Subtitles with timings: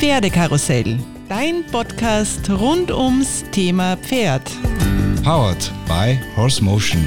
[0.00, 0.98] Pferdekarussell,
[1.28, 4.50] dein Podcast rund ums Thema Pferd.
[5.22, 7.04] Powered by Horse Motion.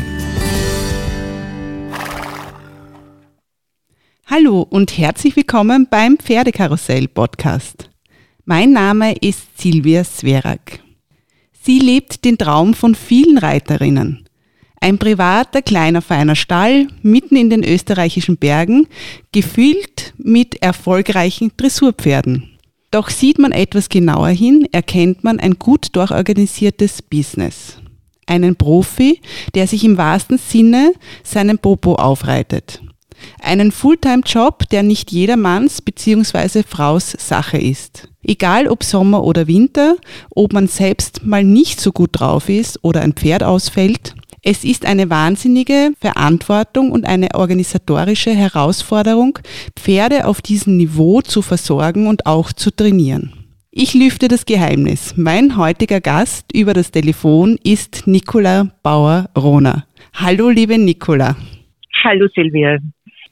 [4.27, 7.89] Hallo und herzlich willkommen beim Pferdekarussell Podcast.
[8.45, 10.79] Mein Name ist Silvia Sverak.
[11.63, 14.29] Sie lebt den Traum von vielen Reiterinnen.
[14.79, 18.87] Ein privater, kleiner, feiner Stall mitten in den österreichischen Bergen,
[19.31, 22.52] gefüllt mit erfolgreichen Dressurpferden.
[22.93, 27.77] Doch sieht man etwas genauer hin, erkennt man ein gut durchorganisiertes Business.
[28.27, 29.19] Einen Profi,
[29.55, 30.93] der sich im wahrsten Sinne
[31.23, 32.83] seinen Popo aufreitet.
[33.41, 36.61] Einen Fulltime-Job, der nicht jedermanns bzw.
[36.61, 38.09] Fraus Sache ist.
[38.21, 39.95] Egal ob Sommer oder Winter,
[40.29, 44.13] ob man selbst mal nicht so gut drauf ist oder ein Pferd ausfällt,
[44.45, 49.39] es ist eine wahnsinnige Verantwortung und eine organisatorische Herausforderung,
[49.77, 53.31] Pferde auf diesem Niveau zu versorgen und auch zu trainieren.
[53.71, 55.15] Ich lüfte das Geheimnis.
[55.15, 59.85] Mein heutiger Gast über das Telefon ist Nicola Bauer-Rohner.
[60.13, 61.37] Hallo, liebe Nicola.
[62.03, 62.79] Hallo, Silvia.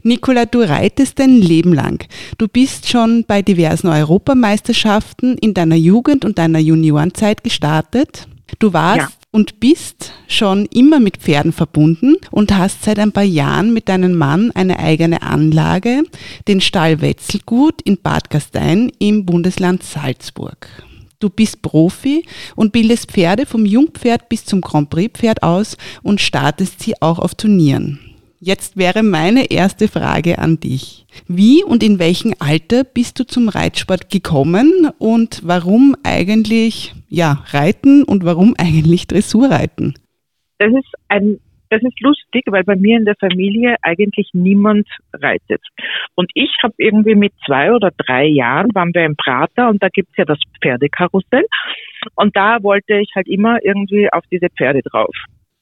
[0.03, 2.07] Nicola, du reitest dein Leben lang.
[2.38, 8.28] Du bist schon bei diversen Europameisterschaften in deiner Jugend und deiner Juniorenzeit gestartet.
[8.59, 9.20] Du warst ja.
[9.31, 14.15] Und bist schon immer mit Pferden verbunden und hast seit ein paar Jahren mit deinem
[14.15, 16.03] Mann eine eigene Anlage,
[16.47, 20.67] den Stall Wetzelgut in Bad Gastein im Bundesland Salzburg.
[21.19, 26.19] Du bist Profi und bildest Pferde vom Jungpferd bis zum Grand Prix Pferd aus und
[26.19, 28.10] startest sie auch auf Turnieren.
[28.44, 31.06] Jetzt wäre meine erste Frage an dich.
[31.28, 38.03] Wie und in welchem Alter bist du zum Reitsport gekommen und warum eigentlich ja, Reiten
[38.03, 39.94] und warum eigentlich Dressurreiten?
[40.58, 41.38] Das ist ein
[41.69, 45.62] das ist lustig, weil bei mir in der Familie eigentlich niemand reitet.
[46.16, 49.88] Und ich habe irgendwie mit zwei oder drei Jahren waren wir im Prater und da
[49.88, 51.45] gibt's ja das Pferdekarussell.
[52.16, 55.16] Und da wollte ich halt immer irgendwie auf diese Pferde drauf.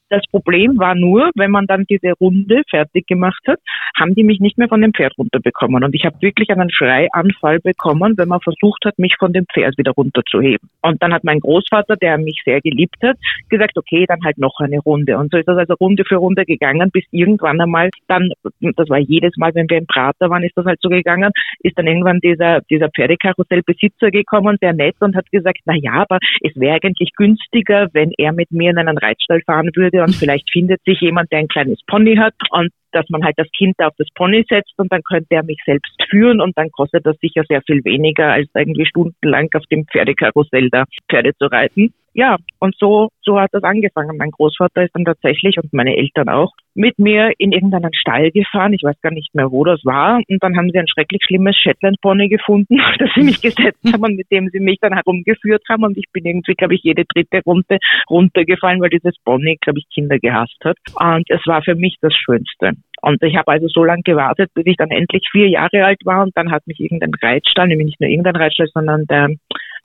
[0.10, 3.60] Das Problem war nur, wenn man dann diese Runde fertig gemacht hat,
[3.98, 5.84] haben die mich nicht mehr von dem Pferd runterbekommen.
[5.84, 9.78] Und ich habe wirklich einen Schreianfall bekommen, wenn man versucht hat, mich von dem Pferd
[9.78, 10.70] wieder runterzuheben.
[10.82, 13.18] Und dann hat mein Großvater, der mich sehr geliebt hat,
[13.50, 15.18] gesagt, okay, dann halt noch eine Runde.
[15.18, 18.98] Und so ist das also Runde für Runde gegangen, bis irgendwann einmal dann, das war
[19.00, 21.32] jedes Mal, wenn wir im Prater waren, ist das halt so gegangen,
[21.62, 26.20] ist dann irgendwann dieser, dieser Pferdekarussellbesitzer gekommen, sehr nett und hat gesagt, na ja, aber
[26.42, 30.50] es wäre eigentlich günstiger, wenn er mit mir in einen Reitstall fahren würde und vielleicht
[30.52, 33.94] findet sich jemand, der ein kleines Pony hat und dass man halt das Kind auf
[33.98, 37.44] das Pony setzt und dann könnte er mich selbst führen und dann kostet das sicher
[37.48, 41.94] sehr viel weniger, als irgendwie stundenlang auf dem Pferdekarussell da Pferde zu reiten.
[42.14, 44.18] Ja, und so, so hat das angefangen.
[44.18, 48.74] Mein Großvater ist dann tatsächlich und meine Eltern auch mit mir in irgendeinen Stall gefahren.
[48.74, 50.20] Ich weiß gar nicht mehr, wo das war.
[50.28, 54.04] Und dann haben sie ein schrecklich schlimmes Shetland Pony gefunden, das sie mich gesetzt haben
[54.04, 55.84] und mit dem sie mich dann herumgeführt haben.
[55.84, 57.78] Und ich bin irgendwie, glaube ich, jede dritte Runde
[58.10, 60.78] runtergefallen, weil dieses Pony, glaube ich, Kinder gehasst hat.
[60.96, 62.74] Und es war für mich das Schönste.
[63.02, 66.24] Und ich habe also so lange gewartet, bis ich dann endlich vier Jahre alt war
[66.24, 69.30] und dann hat mich irgendein Reitstall, nämlich nicht nur irgendein Reitstall, sondern der,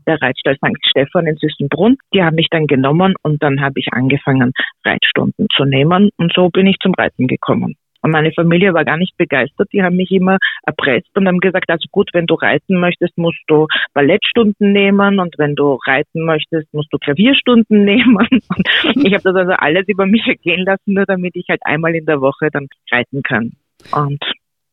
[0.06, 0.78] der Reitstall St.
[0.88, 4.52] Stephan in Süßenbrunn, die haben mich dann genommen und dann habe ich angefangen,
[4.84, 7.76] Reitstunden zu nehmen und so bin ich zum Reiten gekommen.
[8.04, 9.70] Und meine Familie war gar nicht begeistert.
[9.72, 13.40] Die haben mich immer erpresst und haben gesagt, also gut, wenn du reiten möchtest, musst
[13.46, 18.28] du Ballettstunden nehmen und wenn du reiten möchtest, musst du Klavierstunden nehmen.
[18.50, 21.94] Und ich habe das also alles über mich ergehen lassen, nur damit ich halt einmal
[21.94, 23.52] in der Woche dann reiten kann.
[23.90, 24.22] Und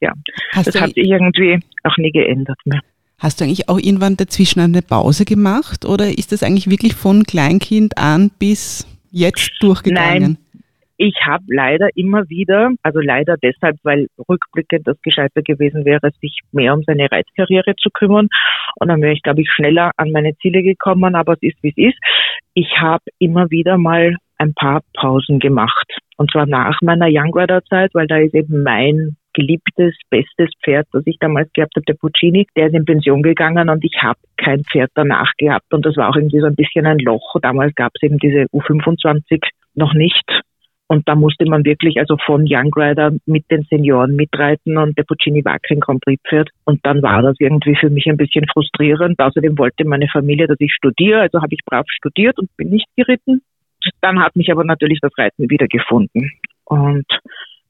[0.01, 0.11] ja,
[0.51, 2.81] Hast das hat sich irgendwie auch nie geändert mehr.
[3.17, 7.23] Hast du eigentlich auch irgendwann dazwischen eine Pause gemacht oder ist das eigentlich wirklich von
[7.23, 10.21] Kleinkind an bis jetzt durchgegangen?
[10.21, 10.37] Nein,
[11.01, 16.41] ich habe leider immer wieder, also leider deshalb, weil rückblickend das gescheiter gewesen wäre, sich
[16.51, 18.27] mehr um seine Reitkarriere zu kümmern.
[18.75, 21.73] Und dann wäre ich, glaube ich, schneller an meine Ziele gekommen, aber es ist, wie
[21.75, 21.97] es ist.
[22.53, 25.87] Ich habe immer wieder mal ein paar Pausen gemacht.
[26.17, 30.85] Und zwar nach meiner Young Rider Zeit, weil da ist eben mein geliebtes, bestes Pferd,
[30.91, 34.19] das ich damals gehabt habe, der Puccini, der ist in Pension gegangen und ich habe
[34.37, 35.73] kein Pferd danach gehabt.
[35.73, 37.37] Und das war auch irgendwie so ein bisschen ein Loch.
[37.41, 39.41] Damals gab es eben diese U25
[39.73, 40.43] noch nicht.
[40.91, 45.03] Und da musste man wirklich also von Young Rider mit den Senioren mitreiten und der
[45.03, 46.49] Puccini war kein Grand Prix Pferd.
[46.65, 49.17] Und dann war das irgendwie für mich ein bisschen frustrierend.
[49.17, 52.87] Außerdem wollte meine Familie, dass ich studiere, also habe ich brav studiert und bin nicht
[52.97, 53.41] geritten.
[54.01, 56.33] Dann hat mich aber natürlich das Reiten wiedergefunden.
[56.65, 57.07] Und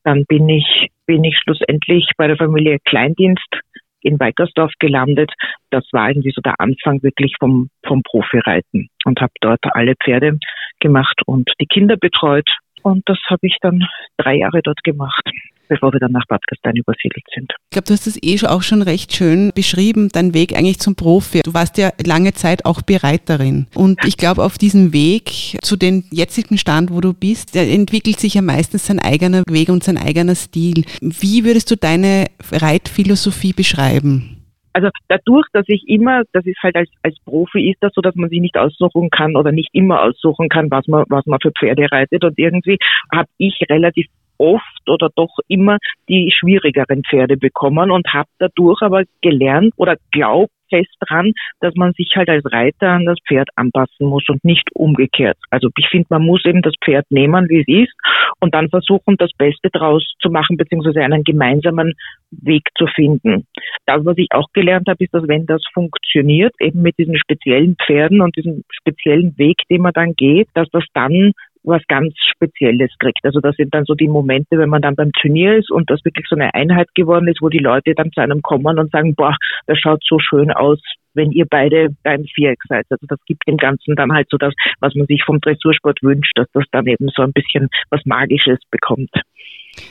[0.03, 3.59] dann bin ich, bin ich schlussendlich bei der Familie Kleindienst
[4.01, 5.31] in Weikersdorf gelandet.
[5.69, 10.39] Das war irgendwie so der Anfang wirklich vom, vom Profireiten und habe dort alle Pferde
[10.79, 12.49] gemacht und die Kinder betreut
[12.83, 13.83] und das habe ich dann
[14.17, 15.23] drei Jahre dort gemacht.
[15.71, 17.53] bevor wir dann nach Bad Gastein übersiedelt sind.
[17.69, 20.95] Ich glaube, du hast das eh auch schon recht schön beschrieben, dein Weg eigentlich zum
[20.95, 21.43] Profi.
[21.43, 23.67] Du warst ja lange Zeit auch Bereiterin.
[23.73, 28.33] Und ich glaube, auf diesem Weg zu dem jetzigen Stand, wo du bist, entwickelt sich
[28.33, 30.83] ja meistens sein eigener Weg und sein eigener Stil.
[30.99, 34.40] Wie würdest du deine Reitphilosophie beschreiben?
[34.73, 38.15] Also dadurch, dass ich immer, das ist halt als, als Profi ist das so, dass
[38.15, 41.51] man sich nicht aussuchen kann oder nicht immer aussuchen kann, was man, was man für
[41.51, 42.23] Pferde reitet.
[42.23, 42.77] Und irgendwie
[43.13, 44.07] habe ich relativ
[44.41, 45.77] oft oder doch immer
[46.09, 51.93] die schwierigeren Pferde bekommen und habe dadurch aber gelernt oder glaubt fest dran, dass man
[51.93, 55.37] sich halt als Reiter an das Pferd anpassen muss und nicht umgekehrt.
[55.49, 57.93] Also ich finde, man muss eben das Pferd nehmen, wie es ist
[58.39, 61.93] und dann versuchen, das Beste draus zu machen, beziehungsweise einen gemeinsamen
[62.31, 63.45] Weg zu finden.
[63.85, 67.75] Das, was ich auch gelernt habe, ist, dass wenn das funktioniert, eben mit diesen speziellen
[67.75, 72.91] Pferden und diesem speziellen Weg, den man dann geht, dass das dann was ganz Spezielles
[72.99, 73.23] kriegt.
[73.23, 76.03] Also das sind dann so die Momente, wenn man dann beim Turnier ist und das
[76.03, 79.15] wirklich so eine Einheit geworden ist, wo die Leute dann zu einem kommen und sagen,
[79.15, 79.35] boah,
[79.67, 80.79] das schaut so schön aus,
[81.13, 82.85] wenn ihr beide beim Viereck seid.
[82.89, 86.31] Also das gibt dem Ganzen dann halt so das, was man sich vom Dressursport wünscht,
[86.35, 89.11] dass das dann eben so ein bisschen was Magisches bekommt.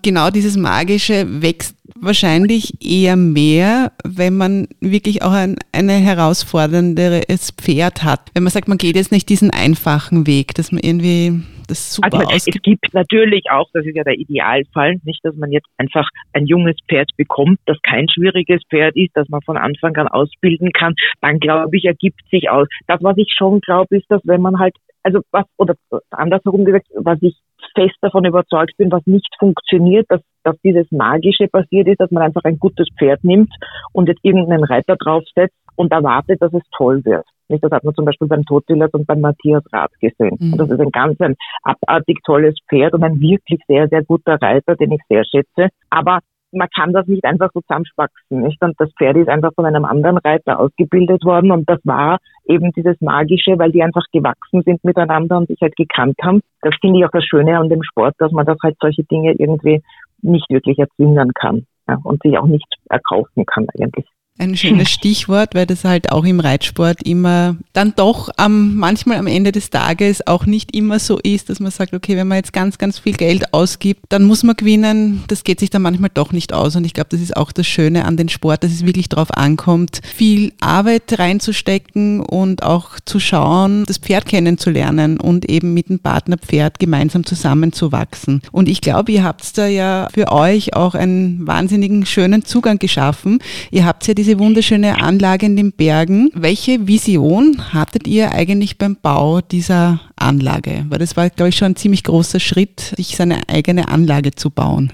[0.03, 8.03] Genau dieses Magische wächst wahrscheinlich eher mehr, wenn man wirklich auch ein eine herausfordernderes Pferd
[8.03, 8.31] hat.
[8.35, 12.19] Wenn man sagt, man geht jetzt nicht diesen einfachen Weg, dass man irgendwie das super
[12.19, 16.09] also Es gibt natürlich auch, das ist ja der Idealfall, nicht, dass man jetzt einfach
[16.33, 20.73] ein junges Pferd bekommt, das kein schwieriges Pferd ist, das man von Anfang an ausbilden
[20.73, 22.69] kann, dann glaube ich, ergibt sich aus.
[22.87, 25.75] Das, was ich schon glaube, ist, dass wenn man halt also was, oder
[26.11, 27.37] andersherum gesagt, was ich
[27.75, 32.23] fest davon überzeugt bin, was nicht funktioniert, dass, dass dieses Magische passiert ist, dass man
[32.23, 33.53] einfach ein gutes Pferd nimmt
[33.93, 37.25] und jetzt irgendeinen Reiter draufsetzt und erwartet, dass es toll wird.
[37.51, 40.37] Nicht, das hat man zum Beispiel beim Totillers und beim Matthias Rath gesehen.
[40.39, 40.57] Mhm.
[40.57, 44.77] Das ist ein ganz ein abartig tolles Pferd und ein wirklich sehr, sehr guter Reiter,
[44.77, 45.69] den ich sehr schätze.
[45.91, 46.21] Aber
[46.53, 48.61] man kann das nicht einfach so zusammenschwachsen, nicht?
[48.63, 52.73] Und das Pferd ist einfach von einem anderen Reiter ausgebildet worden und das war eben
[52.73, 56.41] dieses Magische, weil die einfach gewachsen sind miteinander und sich halt gekannt haben.
[56.63, 59.35] Das finde ich auch das Schöne an dem Sport, dass man das halt solche Dinge
[59.39, 59.83] irgendwie
[60.23, 64.07] nicht wirklich erzwingen kann ja, und sich auch nicht erkaufen kann eigentlich.
[64.41, 69.27] Ein schönes Stichwort, weil das halt auch im Reitsport immer dann doch am, manchmal am
[69.27, 72.55] Ende des Tages auch nicht immer so ist, dass man sagt, okay, wenn man jetzt
[72.55, 75.25] ganz, ganz viel Geld ausgibt, dann muss man gewinnen.
[75.29, 76.75] Das geht sich dann manchmal doch nicht aus.
[76.75, 79.31] Und ich glaube, das ist auch das Schöne an den Sport, dass es wirklich darauf
[79.37, 85.99] ankommt, viel Arbeit reinzustecken und auch zu schauen, das Pferd kennenzulernen und eben mit dem
[85.99, 88.41] Partnerpferd gemeinsam zusammenzuwachsen.
[88.53, 93.41] Und ich glaube, ihr habt da ja für euch auch einen wahnsinnigen schönen Zugang geschaffen.
[93.71, 96.31] Ihr habt ja diese diese wunderschöne Anlage in den Bergen.
[96.35, 100.85] Welche Vision hattet ihr eigentlich beim Bau dieser Anlage?
[100.89, 104.51] Weil das war, glaube ich, schon ein ziemlich großer Schritt, sich seine eigene Anlage zu
[104.51, 104.93] bauen.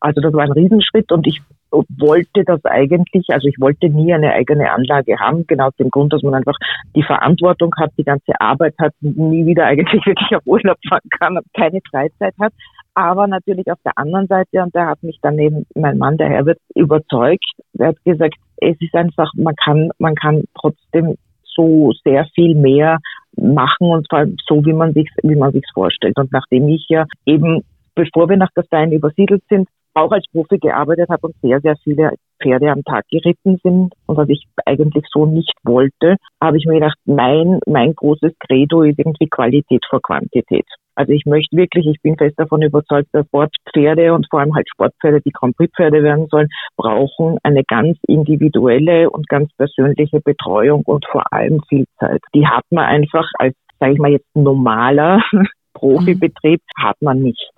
[0.00, 4.32] Also das war ein Riesenschritt und ich wollte das eigentlich, also ich wollte nie eine
[4.32, 6.56] eigene Anlage haben, genau aus dem Grund, dass man einfach
[6.96, 11.38] die Verantwortung hat, die ganze Arbeit hat, nie wieder eigentlich wirklich auf Urlaub fahren kann,
[11.52, 12.54] keine Freizeit hat
[12.94, 16.28] aber natürlich auf der anderen Seite, und da hat mich dann eben mein Mann, der
[16.28, 17.44] Herbert, überzeugt.
[17.76, 22.98] Er hat gesagt, es ist einfach, man kann, man kann trotzdem so sehr viel mehr
[23.36, 26.18] machen und allem so, wie man sich, wie man sich's vorstellt.
[26.18, 27.62] Und nachdem ich ja eben,
[27.94, 32.10] bevor wir nach Gastein übersiedelt sind, auch als Profi gearbeitet habe und sehr, sehr viele
[32.42, 36.74] Pferde am Tag geritten sind und was ich eigentlich so nicht wollte, habe ich mir
[36.74, 40.66] gedacht, mein, mein großes Credo ist irgendwie Qualität vor Quantität.
[40.94, 44.68] Also ich möchte wirklich, ich bin fest davon überzeugt, dass Sportpferde und vor allem halt
[44.68, 50.82] Sportpferde, die Grand Prix Pferde werden sollen, brauchen eine ganz individuelle und ganz persönliche Betreuung
[50.84, 52.22] und vor allem viel Zeit.
[52.34, 55.22] Die hat man einfach als, sage ich mal jetzt, normaler
[55.74, 57.50] Profibetrieb hat man nicht.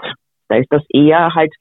[0.49, 1.53] Da ist das eher halt,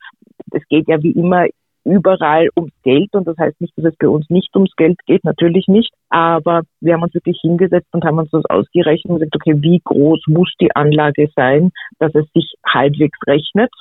[0.51, 1.47] es geht ja wie immer
[1.85, 5.23] überall ums Geld und das heißt nicht, dass es bei uns nicht ums Geld geht,
[5.23, 9.35] natürlich nicht, aber wir haben uns wirklich hingesetzt und haben uns das ausgerechnet und gesagt,
[9.35, 13.71] okay, wie groß muss die Anlage sein, dass es sich halbwegs rechnet,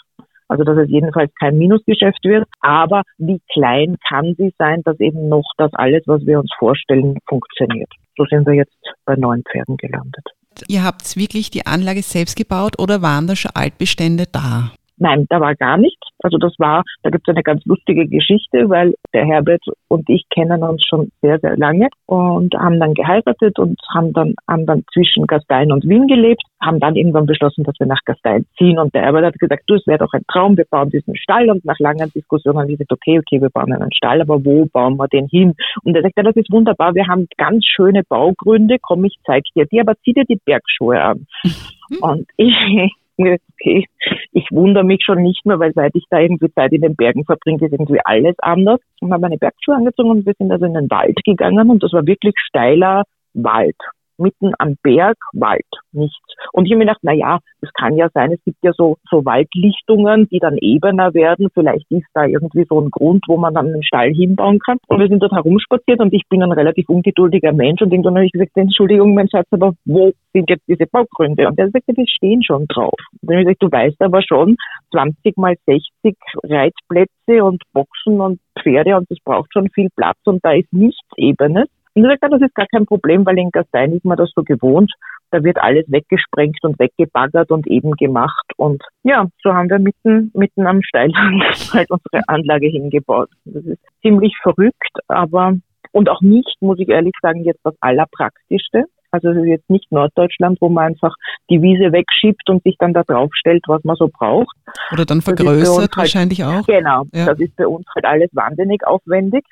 [0.49, 5.28] also dass es jedenfalls kein Minusgeschäft wird, aber wie klein kann sie sein, dass eben
[5.28, 7.90] noch das alles, was wir uns vorstellen, funktioniert.
[8.16, 10.25] So sind wir jetzt bei neun Pferden gelandet.
[10.68, 14.70] Ihr habt wirklich die Anlage selbst gebaut oder waren da schon Altbestände da?
[14.96, 16.06] Nein, da war gar nichts.
[16.22, 20.24] Also das war, da gibt es eine ganz lustige Geschichte, weil der Herbert und ich
[20.30, 24.84] kennen uns schon sehr, sehr lange und haben dann geheiratet und haben dann, haben dann
[24.92, 28.94] zwischen Gastein und Wien gelebt, haben dann irgendwann beschlossen, dass wir nach Gastein ziehen und
[28.94, 31.64] der Herbert hat gesagt, du, es wäre doch ein Traum, wir bauen diesen Stall und
[31.64, 34.96] nach langen Diskussionen haben wir gesagt, okay, okay, wir bauen einen Stall, aber wo bauen
[34.96, 35.54] wir den hin?
[35.82, 39.44] Und er sagt, ja, das ist wunderbar, wir haben ganz schöne Baugründe, komm, ich zeig
[39.54, 41.26] dir die, aber zieh dir die Bergschuhe an.
[42.00, 43.87] Und ich, mir, okay,
[44.33, 47.25] ich wundere mich schon nicht mehr, weil seit ich da irgendwie Zeit in den Bergen
[47.25, 48.80] verbringe, ist irgendwie alles anders.
[49.00, 51.92] Und habe meine Bergschuhe angezogen und wir sind also in den Wald gegangen und das
[51.92, 53.04] war wirklich steiler
[53.35, 53.76] Wald
[54.18, 56.16] mitten am Berg Wald, nichts.
[56.52, 58.97] Und ich habe mir gedacht, na ja, das kann ja sein, es gibt ja so,
[59.11, 61.49] so Waldlichtungen, die dann ebener werden.
[61.52, 64.78] Vielleicht ist da irgendwie so ein Grund, wo man dann einen Stall hinbauen kann.
[64.88, 68.26] Und wir sind dort herumspaziert und ich bin ein relativ ungeduldiger Mensch und irgendwann habe
[68.26, 71.49] ich gesagt, Entschuldigung, mein Schatz, aber wo sind jetzt diese Baugründe?
[71.49, 72.94] Und er sagte, die stehen schon drauf.
[73.21, 74.56] Und dann habe ich gesagt, du weißt aber schon,
[74.92, 80.44] 20 mal 60 Reitplätze und Boxen und Pferde und das braucht schon viel Platz und
[80.44, 81.68] da ist nichts Ebenes.
[82.02, 84.92] Gesagt, das ist gar kein Problem, weil in Gastein ist man das so gewohnt.
[85.30, 88.46] Da wird alles weggesprengt und weggebaggert und eben gemacht.
[88.56, 91.40] Und ja, so haben wir mitten, mitten am Steilhang
[91.72, 93.30] halt unsere Anlage hingebaut.
[93.44, 95.54] Das ist ziemlich verrückt, aber,
[95.92, 98.84] und auch nicht, muss ich ehrlich sagen, jetzt das Allerpraktischste.
[99.12, 101.14] Also jetzt nicht Norddeutschland, wo man einfach
[101.48, 104.56] die Wiese wegschiebt und sich dann da drauf stellt, was man so braucht.
[104.92, 106.66] Oder dann vergrößert halt, wahrscheinlich auch.
[106.66, 107.26] Genau, ja.
[107.26, 109.44] das ist bei uns halt alles wahnsinnig aufwendig.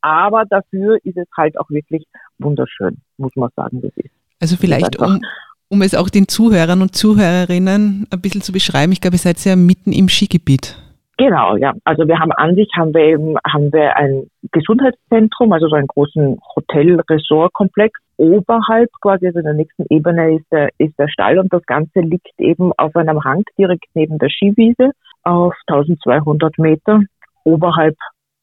[0.00, 2.06] Aber dafür ist es halt auch wirklich
[2.38, 4.10] wunderschön, muss man sagen, das ist.
[4.40, 5.20] Also vielleicht, um,
[5.68, 9.44] um es auch den Zuhörern und Zuhörerinnen ein bisschen zu beschreiben, ich glaube, ihr seid
[9.44, 10.76] ja mitten im Skigebiet.
[11.20, 11.74] Genau, ja.
[11.84, 15.86] Also wir haben an sich haben wir eben haben wir ein Gesundheitszentrum, also so einen
[15.86, 18.00] großen Hotel-Resort-Komplex.
[18.16, 22.00] Oberhalb quasi, also in der nächsten Ebene ist der, ist der Stall und das Ganze
[22.00, 24.92] liegt eben auf einem Hang direkt neben der Skiwiese
[25.22, 27.02] auf 1200 Meter
[27.44, 27.96] oberhalb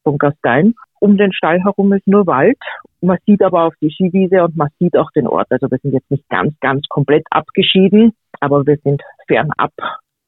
[0.04, 0.74] von Gastein.
[1.00, 2.58] Um den Stall herum ist nur Wald.
[3.00, 5.46] Man sieht aber auch die Skiwiese und man sieht auch den Ort.
[5.50, 9.72] Also wir sind jetzt nicht ganz, ganz komplett abgeschieden, aber wir sind fernab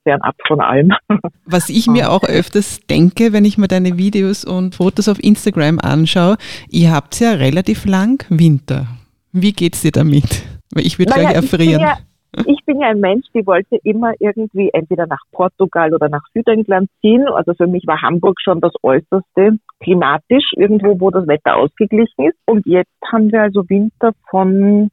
[0.02, 0.92] fernab von allem.
[1.44, 5.78] Was ich mir auch öfters denke, wenn ich mir deine Videos und Fotos auf Instagram
[5.78, 6.36] anschaue,
[6.70, 8.86] ihr habt ja relativ lang Winter.
[9.32, 10.42] Wie geht's dir damit?
[10.76, 11.80] Ich würde naja, gleich erfrieren.
[11.80, 11.98] Ja,
[12.46, 16.88] ich bin ja ein Mensch, die wollte immer irgendwie entweder nach Portugal oder nach Südengland
[17.00, 17.26] ziehen.
[17.28, 22.38] Also für mich war Hamburg schon das Äußerste klimatisch, irgendwo, wo das Wetter ausgeglichen ist.
[22.46, 24.90] Und jetzt haben wir also Winter von,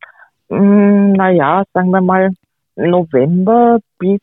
[0.49, 2.31] mm, naja, sagen wir mal
[2.75, 4.21] November bis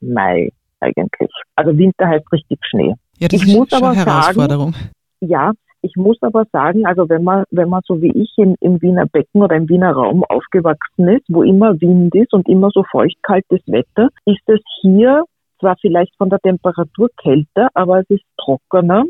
[0.00, 1.30] Mai eigentlich.
[1.54, 2.94] Also Winter heißt richtig Schnee.
[3.18, 4.72] Ja, das ich ist muss schon aber Herausforderung.
[4.72, 8.56] Sagen, ja, ich muss aber sagen, also wenn man, wenn man so wie ich im,
[8.60, 12.70] im Wiener Becken oder im Wiener Raum aufgewachsen ist, wo immer Wind ist und immer
[12.72, 15.24] so feuchtkaltes Wetter, ist es hier
[15.60, 19.04] zwar vielleicht von der Temperatur kälter, aber es ist trockener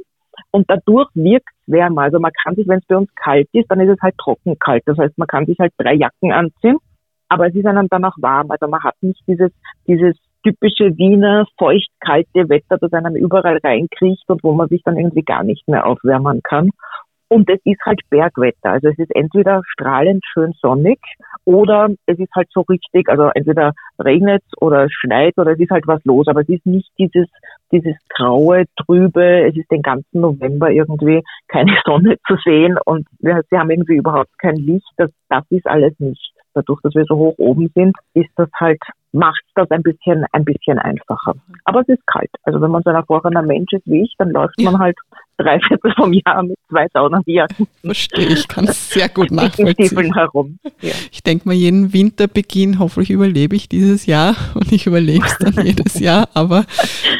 [0.57, 2.03] und dadurch wirkt es wärmer.
[2.03, 4.59] Also man kann sich, wenn es bei uns kalt ist, dann ist es halt trocken
[4.59, 4.83] kalt.
[4.87, 6.79] Das heißt, man kann sich halt drei Jacken anziehen,
[7.29, 8.51] aber es ist einem dann auch warm.
[8.51, 9.53] Also man hat nicht dieses,
[9.87, 15.25] dieses typische Wiener feucht-kalte Wetter, das einem überall reinkriecht und wo man sich dann irgendwie
[15.25, 16.71] gar nicht mehr aufwärmen kann.
[17.29, 18.71] Und es ist halt Bergwetter.
[18.71, 21.01] Also es ist entweder strahlend schön sonnig
[21.45, 25.87] oder es ist halt so richtig, also entweder regnet oder schneit oder es ist halt
[25.87, 26.29] was los.
[26.29, 27.27] Aber es ist nicht dieses,
[27.73, 33.43] dieses graue, trübe, es ist den ganzen November irgendwie keine Sonne zu sehen und wir,
[33.51, 34.89] sie haben irgendwie überhaupt kein Licht.
[34.97, 36.33] Das, das ist alles nicht.
[36.55, 38.81] Dadurch, dass wir so hoch oben sind, ist das halt
[39.17, 41.35] macht das ein bisschen, ein bisschen einfacher.
[41.65, 42.31] Aber es ist kalt.
[42.43, 44.97] Also wenn man so ein erfahrener Mensch ist wie ich, dann läuft man halt
[45.39, 47.67] drei Viertel vom Jahr mit zwei Saunenjacken.
[47.83, 50.15] Verstehe, ich kann es sehr gut nachvollziehen.
[50.15, 50.59] herum.
[50.81, 50.93] Ja.
[51.13, 55.65] Ich denke mal, jeden Winterbeginn, hoffentlich überlebe ich dieses Jahr und ich überlebe es dann
[55.65, 56.29] jedes Jahr.
[56.35, 56.65] Aber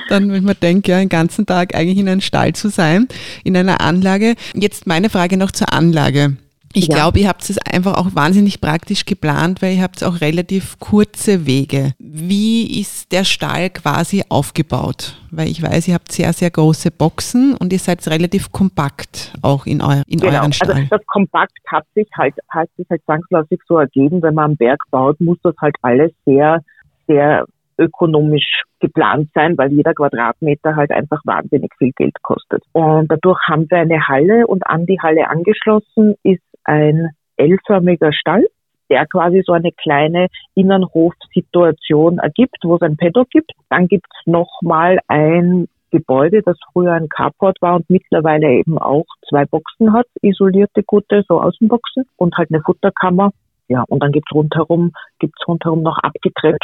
[0.09, 3.09] dann, wenn man denkt, ja, den ganzen Tag eigentlich in einem Stall zu sein,
[3.45, 4.35] in einer Anlage.
[4.55, 6.37] Jetzt meine Frage noch zur Anlage.
[6.77, 6.95] Ich ja.
[6.95, 11.47] glaube, ihr habt es einfach auch wahnsinnig praktisch geplant, weil ihr habt auch relativ kurze
[11.47, 11.95] Wege.
[11.99, 15.17] Wie ist der Stall quasi aufgebaut?
[15.31, 19.65] Weil ich weiß, ihr habt sehr, sehr große Boxen und ihr seid relativ kompakt auch
[19.65, 20.35] in, eu in genau.
[20.35, 20.73] euren Stall.
[20.73, 24.57] Also das Kompakt hat sich halt, hat sich halt zwangsläufig so ergeben, wenn man am
[24.59, 26.61] Berg baut, muss das halt alles sehr,
[27.07, 27.47] sehr
[27.79, 32.63] ökonomisch geplant sein, weil jeder Quadratmeter halt einfach wahnsinnig viel Geld kostet.
[32.73, 38.47] Und dadurch haben wir eine Halle und an die Halle angeschlossen ist ein L-förmiger Stall,
[38.91, 43.53] der quasi so eine kleine Innenhofsituation ergibt, wo es ein Paddock gibt.
[43.69, 49.07] Dann gibt es nochmal ein Gebäude, das früher ein Carport war und mittlerweile eben auch
[49.29, 53.31] zwei Boxen hat, isolierte gute, so Außenboxen und halt eine Futterkammer.
[53.69, 56.63] Ja, und dann gibt's rundherum, gibt's rundherum noch abgetrennt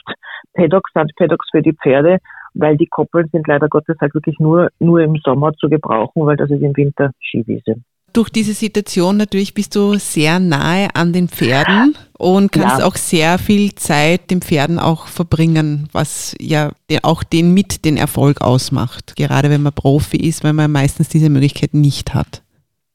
[0.54, 2.18] Paddocks, Sandpaddocks für die Pferde,
[2.54, 6.36] weil die Koppeln sind leider Gottes halt wirklich nur, nur im Sommer zu gebrauchen, weil
[6.36, 7.76] das ist im Winter Skiwiese
[8.12, 12.86] durch diese Situation natürlich bist du sehr nahe an den Pferden und kannst ja.
[12.86, 16.70] auch sehr viel Zeit den Pferden auch verbringen, was ja
[17.02, 19.16] auch den mit den Erfolg ausmacht.
[19.16, 22.42] Gerade wenn man Profi ist, weil man meistens diese Möglichkeit nicht hat.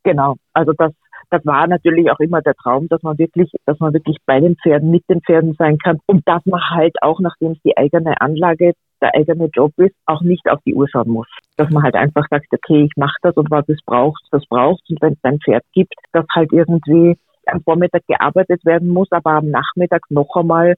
[0.03, 0.93] Genau, also das,
[1.29, 4.55] das war natürlich auch immer der Traum, dass man wirklich, dass man wirklich bei den
[4.55, 8.19] Pferden, mit den Pferden sein kann und dass man halt auch, nachdem es die eigene
[8.21, 11.27] Anlage der eigene Job ist, auch nicht auf die Uhr schauen muss.
[11.57, 14.83] Dass man halt einfach sagt, okay, ich mache das und was es braucht, das braucht
[14.89, 17.15] und wenn es ein Pferd gibt, das halt irgendwie
[17.47, 20.75] am Vormittag gearbeitet werden muss, aber am Nachmittag noch einmal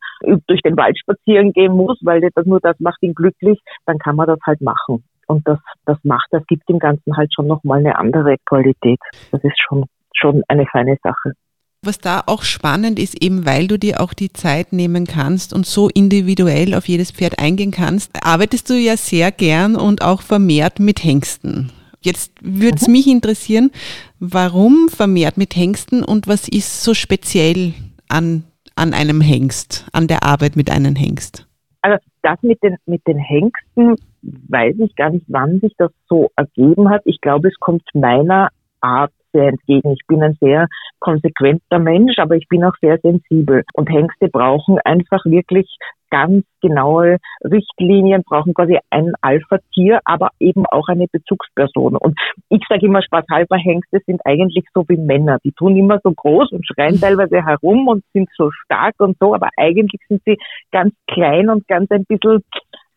[0.48, 4.16] durch den Wald spazieren gehen muss, weil das nur das macht ihn glücklich, dann kann
[4.16, 5.04] man das halt machen.
[5.28, 9.00] Und das, das macht, das gibt dem Ganzen halt schon nochmal eine andere Qualität.
[9.32, 9.86] Das ist schon,
[10.16, 11.34] schon eine feine Sache.
[11.82, 15.66] Was da auch spannend ist, eben weil du dir auch die Zeit nehmen kannst und
[15.66, 20.80] so individuell auf jedes Pferd eingehen kannst, arbeitest du ja sehr gern und auch vermehrt
[20.80, 21.72] mit Hengsten.
[22.02, 22.94] Jetzt würde es mhm.
[22.94, 23.72] mich interessieren,
[24.20, 27.74] warum vermehrt mit Hengsten und was ist so speziell
[28.10, 28.44] an,
[28.76, 31.48] an einem Hengst, an der Arbeit mit einem Hengst?
[31.82, 36.30] Also das mit den, mit den Hengsten weiß ich gar nicht, wann sich das so
[36.36, 37.04] ergeben hat.
[37.06, 38.50] Ich glaube, es kommt meiner
[38.82, 39.92] Art sehr entgegen.
[39.92, 40.68] Ich bin ein sehr
[41.00, 43.64] konsequenter Mensch, aber ich bin auch sehr sensibel.
[43.74, 45.68] Und Hengste brauchen einfach wirklich
[46.10, 51.96] ganz genaue Richtlinien, brauchen quasi ein Alpha-Tier, aber eben auch eine Bezugsperson.
[51.96, 52.20] Und
[52.50, 55.38] ich sage immer spaßhalber, Hengste sind eigentlich so wie Männer.
[55.44, 57.02] Die tun immer so groß und schreien mhm.
[57.02, 60.38] teilweise herum und sind so stark und so, aber eigentlich sind sie
[60.72, 62.44] ganz klein und ganz ein bisschen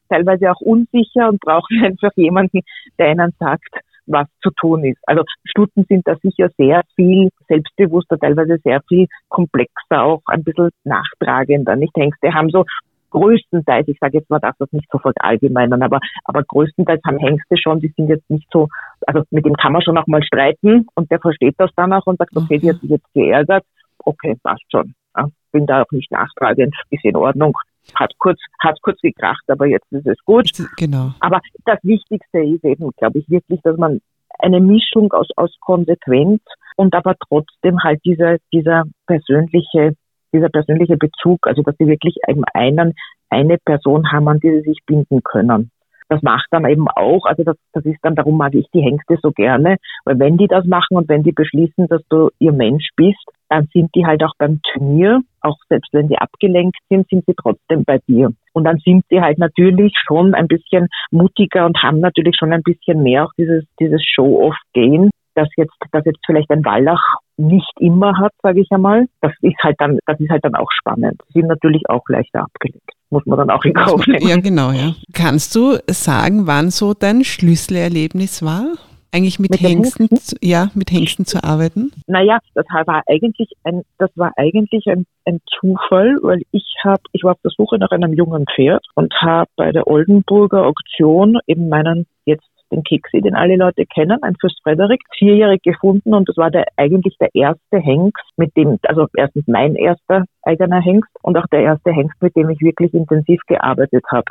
[0.08, 2.60] teilweise auch unsicher und brauchen einfach jemanden,
[2.98, 4.98] der ihnen sagt, was zu tun ist.
[5.06, 10.70] Also Stuten sind da sicher sehr viel selbstbewusster, teilweise sehr viel komplexer, auch ein bisschen
[10.84, 11.76] nachtragender.
[11.76, 12.64] Nicht Hengste haben so
[13.10, 17.56] größtenteils, ich sage jetzt mal, darf das nicht so verallgemeinern, aber, aber größtenteils haben Hengste
[17.58, 18.68] schon, die sind jetzt nicht so,
[19.06, 22.06] also mit dem kann man schon auch mal streiten und der versteht das dann auch
[22.06, 23.64] und sagt, okay, die hat sich jetzt geärgert,
[23.98, 24.94] okay, passt schon.
[25.16, 27.56] Ja, bin da auch nicht nachtragend, ist in Ordnung.
[27.94, 30.50] Hat kurz, hat kurz gekracht, aber jetzt ist es gut.
[30.76, 31.12] Genau.
[31.20, 34.00] Aber das Wichtigste ist eben, glaube ich, wirklich, dass man
[34.38, 36.42] eine Mischung aus, aus konsequent
[36.76, 39.94] und aber trotzdem halt dieser, dieser persönliche,
[40.32, 42.94] dieser persönliche Bezug, also dass sie wirklich eben einen,
[43.30, 45.70] eine Person haben, an die sie sich binden können
[46.12, 49.16] das macht dann eben auch, also das, das ist dann, darum mag ich die Hengste
[49.22, 52.90] so gerne, weil wenn die das machen und wenn die beschließen, dass du ihr Mensch
[52.96, 57.22] bist, dann sind die halt auch beim Turnier, auch selbst wenn die abgelenkt sind, sind
[57.26, 58.32] sie trotzdem bei dir.
[58.54, 62.62] Und dann sind sie halt natürlich schon ein bisschen mutiger und haben natürlich schon ein
[62.62, 67.02] bisschen mehr auch dieses, dieses Show-off-Gehen, das jetzt, das jetzt vielleicht ein Wallach
[67.36, 69.06] nicht immer hat, sage ich einmal.
[69.20, 71.20] Das ist halt dann, das ist halt dann auch spannend.
[71.28, 74.26] Sie sind natürlich auch leichter abgelenkt muss man dann auch in Kauf nehmen.
[74.26, 74.94] Ja, genau, ja.
[75.12, 78.78] Kannst du sagen, wann so dein Schlüsselerlebnis war?
[79.12, 81.92] Eigentlich mit, mit Hengsten, Hengsten, ja, mit Hengsten zu arbeiten?
[82.06, 87.22] Naja, das war eigentlich ein, das war eigentlich ein, ein Zufall, weil ich habe, ich
[87.22, 91.68] war auf der Suche nach einem jungen Pferd und habe bei der Oldenburger Auktion eben
[91.68, 96.38] meinen jetzt den Kiksi, den alle Leute kennen, ein Fürst Frederik, vierjährig gefunden und das
[96.38, 101.36] war der eigentlich der erste Hengst, mit dem, also erstens mein erster eigener Hengst und
[101.36, 104.24] auch der erste Hengst, mit dem ich wirklich intensiv gearbeitet habe.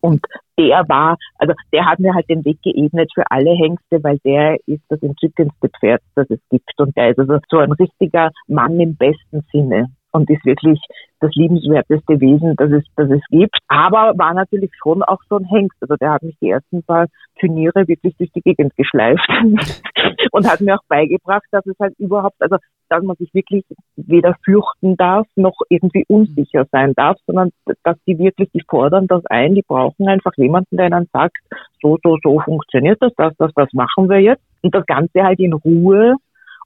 [0.00, 0.24] Und
[0.58, 4.56] der war, also der hat mir halt den Weg geebnet für alle Hengste, weil der
[4.66, 6.78] ist das entzückendste Pferd, das es gibt.
[6.78, 10.80] Und der ist also so ein richtiger Mann im besten Sinne und ist wirklich
[11.20, 13.56] das liebenswerteste Wesen, das es, das es gibt.
[13.68, 15.76] Aber war natürlich schon auch so ein Hengst.
[15.80, 17.06] Also der hat mich die ersten paar
[17.38, 19.28] Turniere wirklich durch die Gegend geschleift
[20.32, 22.56] und hat mir auch beigebracht, dass es halt überhaupt, also
[22.90, 23.64] dass man sich wirklich
[23.96, 27.50] weder fürchten darf noch irgendwie unsicher sein darf, sondern
[27.84, 31.36] dass die wirklich, die fordern das ein, die brauchen einfach jemanden, der ihnen sagt,
[31.80, 34.42] so, so, so funktioniert das, das, das, das machen wir jetzt.
[34.62, 36.16] Und das Ganze halt in Ruhe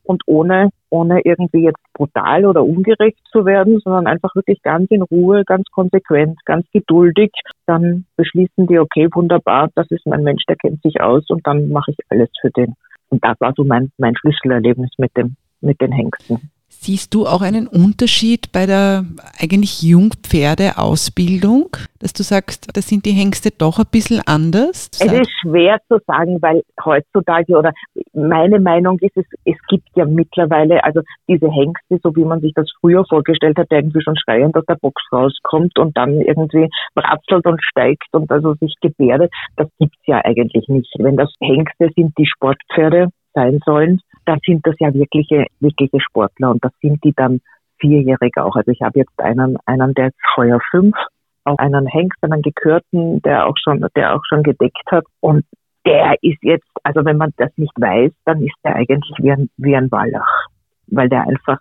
[0.04, 5.02] und ohne, ohne irgendwie jetzt brutal oder ungerecht zu werden, sondern einfach wirklich ganz in
[5.02, 7.32] Ruhe, ganz konsequent, ganz geduldig.
[7.66, 11.70] Dann beschließen die, okay, wunderbar, das ist mein Mensch, der kennt sich aus und dann
[11.70, 12.74] mache ich alles für den.
[13.08, 16.50] Und das war so mein, mein Schlüsselerlebnis mit dem, mit den Hengsten.
[16.84, 19.06] Siehst du auch einen Unterschied bei der
[19.40, 24.90] eigentlich Jungpferdeausbildung, dass du sagst, da sind die Hengste doch ein bisschen anders?
[25.00, 27.72] Es ist schwer zu sagen, weil heutzutage oder
[28.12, 32.52] meine Meinung ist, es, es gibt ja mittlerweile, also diese Hengste, so wie man sich
[32.54, 36.68] das früher vorgestellt hat, der irgendwie schon schreiend aus der Box rauskommt und dann irgendwie
[36.94, 40.92] bratzelt und steigt und also sich gebärdet, das gibt's ja eigentlich nicht.
[40.98, 46.50] Wenn das Hengste sind, die Sportpferde sein sollen, dann sind das ja wirkliche, wirkliche Sportler
[46.50, 47.40] und das sind die dann
[47.78, 48.56] vierjährig auch.
[48.56, 50.96] Also ich habe jetzt einen, einen, der ist heuer fünf,
[51.44, 55.44] auch einen Hengst, einen Gekörten, der auch schon, der auch schon gedeckt hat und
[55.86, 59.50] der ist jetzt, also wenn man das nicht weiß, dann ist der eigentlich wie ein,
[59.58, 60.46] wie ein Wallach,
[60.86, 61.58] weil der einfach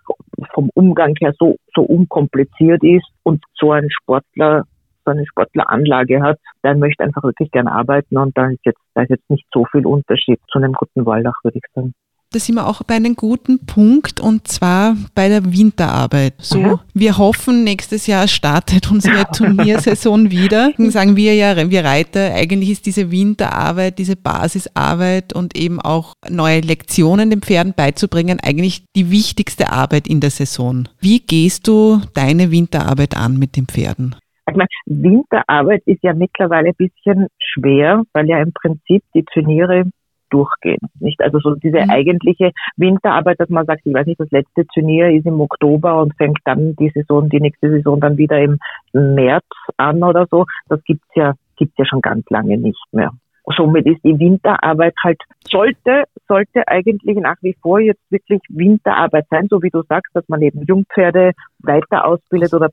[0.54, 4.64] vom Umgang her so, so unkompliziert ist und so ein Sportler
[5.04, 9.02] so eine Sportleranlage hat, der möchte einfach wirklich gern arbeiten und da ist jetzt, da
[9.02, 11.92] ist jetzt nicht so viel Unterschied zu einem guten Wallach, würde ich sagen.
[12.34, 16.34] Da sind wir auch bei einem guten Punkt und zwar bei der Winterarbeit.
[16.38, 16.80] So, mhm.
[16.92, 20.72] wir hoffen, nächstes Jahr startet unsere Turniersaison wieder.
[20.76, 26.14] Dann sagen wir ja, wir Reiter, eigentlich ist diese Winterarbeit, diese Basisarbeit und eben auch
[26.28, 30.88] neue Lektionen den Pferden beizubringen, eigentlich die wichtigste Arbeit in der Saison.
[31.00, 34.16] Wie gehst du deine Winterarbeit an mit den Pferden?
[34.50, 39.84] Ich meine, Winterarbeit ist ja mittlerweile ein bisschen schwer, weil ja im Prinzip die Turniere
[40.34, 40.80] durchgehen.
[40.98, 41.20] Nicht?
[41.20, 41.90] Also so diese mhm.
[41.90, 46.16] eigentliche Winterarbeit, dass man sagt, ich weiß nicht, das letzte Turnier ist im Oktober und
[46.16, 48.58] fängt dann die Saison, die nächste Saison dann wieder im
[48.92, 50.44] März an oder so.
[50.68, 53.12] Das gibt's ja, gibt's ja schon ganz lange nicht mehr.
[53.56, 59.48] Somit ist die Winterarbeit halt, sollte, sollte eigentlich nach wie vor jetzt wirklich Winterarbeit sein,
[59.50, 62.70] so wie du sagst, dass man eben Jungpferde weiter ausbildet oder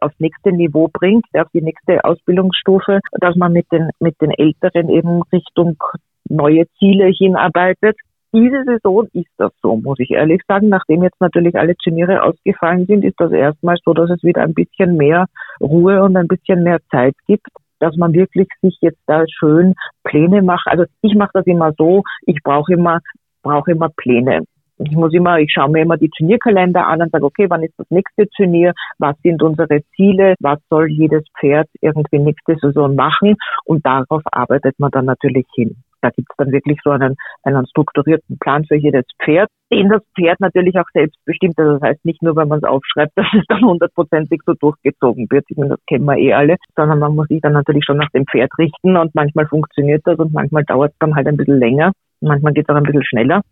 [0.00, 4.90] aufs nächste Niveau bringt, auf die nächste Ausbildungsstufe, dass man mit den, mit den Älteren
[4.90, 5.76] eben Richtung
[6.28, 7.96] neue Ziele hinarbeitet.
[8.34, 10.68] Diese Saison ist das so, muss ich ehrlich sagen.
[10.68, 14.54] Nachdem jetzt natürlich alle Turniere ausgefallen sind, ist das erstmal so, dass es wieder ein
[14.54, 15.26] bisschen mehr
[15.60, 17.46] Ruhe und ein bisschen mehr Zeit gibt,
[17.78, 20.66] dass man wirklich sich jetzt da schön Pläne macht.
[20.66, 23.00] Also ich mache das immer so, ich brauche immer,
[23.42, 24.44] brauche immer Pläne.
[24.84, 27.74] Ich muss immer, ich schaue mir immer die Turnierkalender an und sage, okay, wann ist
[27.78, 28.72] das nächste Turnier?
[28.98, 30.34] Was sind unsere Ziele?
[30.40, 33.36] Was soll jedes Pferd irgendwie nächste Saison machen?
[33.64, 35.76] Und darauf arbeitet man dann natürlich hin.
[36.02, 37.14] Da gibt es dann wirklich so einen,
[37.44, 41.56] einen strukturierten Plan für jedes Pferd, den das Pferd natürlich auch selbst bestimmt.
[41.58, 45.28] Also das heißt nicht nur, wenn man es aufschreibt, dass es dann hundertprozentig so durchgezogen
[45.30, 45.44] wird.
[45.48, 48.10] Ich meine, das kennen wir eh alle, sondern man muss sich dann natürlich schon nach
[48.10, 51.58] dem Pferd richten und manchmal funktioniert das und manchmal dauert es dann halt ein bisschen
[51.58, 51.92] länger.
[52.20, 53.42] Manchmal geht es auch ein bisschen schneller.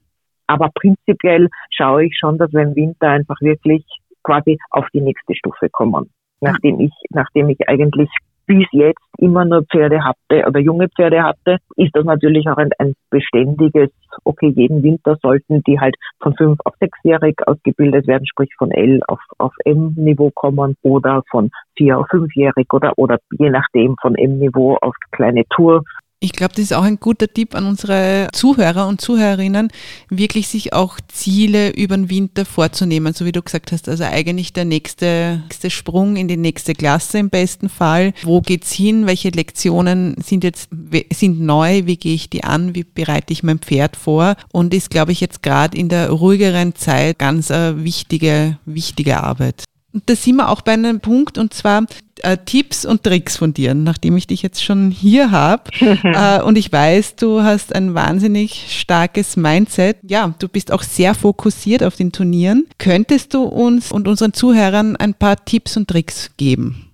[0.50, 3.84] Aber prinzipiell schaue ich schon, dass wir im Winter einfach wirklich
[4.24, 6.10] quasi auf die nächste Stufe kommen.
[6.40, 8.10] Nachdem ich, nachdem ich eigentlich
[8.46, 12.70] bis jetzt immer nur Pferde hatte oder junge Pferde hatte, ist das natürlich auch ein,
[12.78, 13.90] ein beständiges,
[14.24, 19.02] okay, jeden Winter sollten die halt von fünf auf sechsjährig ausgebildet werden, sprich von L
[19.06, 24.78] auf, auf M-Niveau kommen oder von vier auf fünfjährig oder, oder je nachdem von M-Niveau
[24.80, 25.84] auf kleine Tour
[26.22, 29.68] ich glaube, das ist auch ein guter Tipp an unsere Zuhörer und Zuhörerinnen,
[30.10, 33.88] wirklich sich auch Ziele über den Winter vorzunehmen, so wie du gesagt hast.
[33.88, 38.12] Also eigentlich der nächste, nächste Sprung in die nächste Klasse im besten Fall.
[38.22, 39.06] Wo geht's hin?
[39.06, 40.68] Welche Lektionen sind jetzt
[41.10, 41.86] sind neu?
[41.86, 42.74] Wie gehe ich die an?
[42.74, 44.36] Wie bereite ich mein Pferd vor?
[44.52, 49.64] Und ist, glaube ich, jetzt gerade in der ruhigeren Zeit ganz eine wichtige, wichtige Arbeit.
[49.92, 51.84] Und da sind wir auch bei einem Punkt, und zwar
[52.22, 55.64] äh, Tipps und Tricks von dir, nachdem ich dich jetzt schon hier habe.
[55.80, 59.96] äh, und ich weiß, du hast ein wahnsinnig starkes Mindset.
[60.02, 62.66] Ja, du bist auch sehr fokussiert auf den Turnieren.
[62.78, 66.86] Könntest du uns und unseren Zuhörern ein paar Tipps und Tricks geben?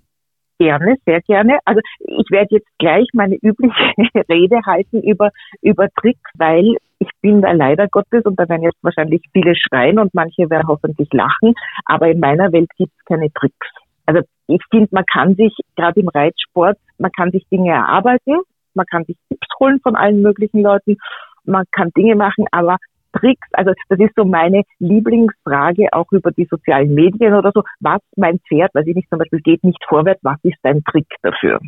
[0.58, 1.58] Gerne, sehr gerne.
[1.66, 3.74] Also ich werde jetzt gleich meine übliche
[4.28, 5.30] Rede halten über,
[5.60, 9.98] über Tricks, weil ich bin da leider Gottes und da werden jetzt wahrscheinlich viele schreien
[9.98, 13.66] und manche werden hoffentlich lachen, aber in meiner Welt gibt es keine Tricks.
[14.06, 18.40] Also ich finde, man kann sich gerade im Reitsport, man kann sich Dinge erarbeiten,
[18.74, 20.96] man kann sich Tipps holen von allen möglichen Leuten,
[21.44, 22.76] man kann Dinge machen, aber
[23.12, 28.00] Tricks, also das ist so meine Lieblingsfrage auch über die sozialen Medien oder so, was
[28.16, 31.58] mein Pferd, weiß ich nicht, zum Beispiel geht nicht vorwärts, was ist dein Trick dafür?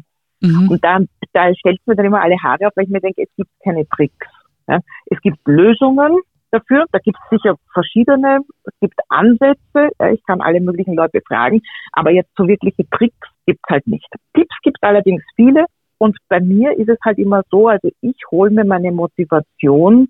[0.41, 0.69] Mhm.
[0.71, 0.99] Und da,
[1.33, 3.89] da stellt mir dann immer alle Haare auf, weil ich mir denke, es gibt keine
[3.89, 4.27] Tricks.
[4.69, 4.81] Ja?
[5.07, 6.19] Es gibt Lösungen
[6.51, 11.21] dafür, da gibt es sicher verschiedene, es gibt Ansätze, ja, ich kann alle möglichen Leute
[11.27, 11.61] fragen,
[11.93, 14.09] aber jetzt so wirkliche Tricks gibt es halt nicht.
[14.35, 15.67] Tipps gibt es allerdings viele
[15.99, 20.09] und bei mir ist es halt immer so, also ich hole mir meine Motivation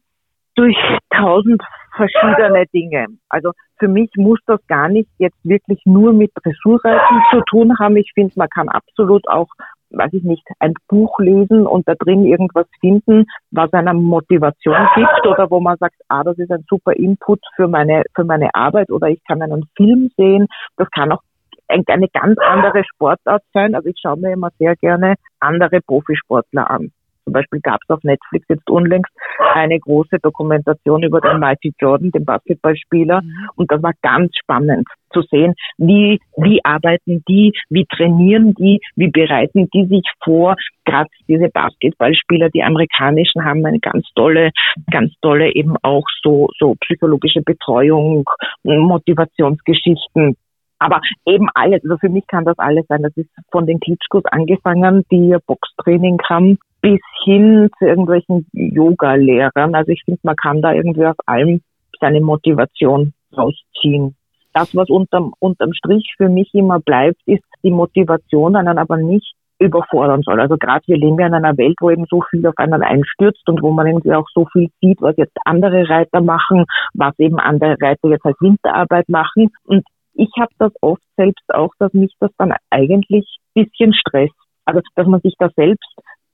[0.55, 0.77] durch
[1.11, 1.63] tausend
[1.97, 3.07] verschiedene Dinge.
[3.29, 7.97] Also für mich muss das gar nicht jetzt wirklich nur mit Dressurreiten zu tun haben.
[7.97, 9.49] Ich finde, man kann absolut auch,
[9.91, 15.27] weiß ich nicht, ein Buch lesen und da drin irgendwas finden, was einer Motivation gibt
[15.27, 18.91] oder wo man sagt, ah, das ist ein super Input für meine, für meine Arbeit
[18.91, 20.47] oder ich kann einen Film sehen.
[20.77, 21.23] Das kann auch
[21.69, 23.75] eine ganz andere Sportart sein.
[23.75, 26.93] Also ich schaue mir immer sehr gerne andere Profisportler an.
[27.29, 29.13] Zum Beispiel gab es auf Netflix jetzt unlängst
[29.53, 33.21] eine große Dokumentation über den Michael Jordan, den Basketballspieler.
[33.21, 33.49] Mhm.
[33.57, 39.09] Und das war ganz spannend zu sehen, wie, wie arbeiten die, wie trainieren die, wie
[39.09, 40.57] bereiten die sich vor.
[40.87, 44.53] Gerade diese Basketballspieler, die amerikanischen, haben eine ganz tolle,
[44.91, 48.25] ganz tolle eben auch so, so psychologische Betreuung,
[48.63, 50.35] Motivationsgeschichten.
[50.79, 53.03] Aber eben alles, also für mich kann das alles sein.
[53.03, 59.75] Das ist von den Klitschkos angefangen, die Boxtraining haben, bis hin zu irgendwelchen Yoga-Lehrern.
[59.75, 61.61] Also ich finde, man kann da irgendwie aus allem
[62.01, 64.15] seine Motivation rausziehen.
[64.55, 69.35] Das, was unterm, unterm Strich für mich immer bleibt, ist die Motivation, einen aber nicht
[69.59, 70.41] überfordern soll.
[70.41, 73.49] Also gerade wir leben ja in einer Welt, wo eben so viel auf einen einstürzt
[73.49, 76.65] und wo man irgendwie auch so viel sieht, was jetzt andere Reiter machen,
[76.95, 79.51] was eben andere Reiter jetzt als Winterarbeit machen.
[79.65, 84.35] Und ich habe das oft selbst auch, dass mich das dann eigentlich bisschen stresst.
[84.65, 85.89] Also dass man sich da selbst